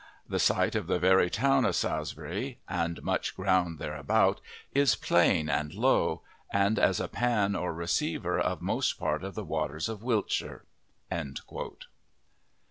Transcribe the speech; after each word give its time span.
The 0.27 0.39
site 0.39 0.73
of 0.73 0.87
the 0.87 0.97
very 0.97 1.29
town 1.29 1.63
of 1.63 1.75
Saresbyri 1.75 2.57
and 2.67 3.03
much 3.03 3.35
ground 3.35 3.77
thereabout 3.77 4.41
is 4.73 4.95
playne 4.95 5.47
and 5.47 5.75
low, 5.75 6.23
and 6.51 6.79
as 6.79 6.99
a 6.99 7.07
pan 7.07 7.55
or 7.55 7.71
receyvor 7.71 8.39
of 8.41 8.63
most 8.63 8.93
part 8.97 9.23
of 9.23 9.35
the 9.35 9.45
waters 9.45 9.87
of 9.89 10.01
Wiltshire." 10.01 10.65